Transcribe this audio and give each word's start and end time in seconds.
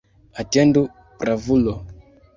Atendu, 0.43 0.81
bravulo! 1.19 1.75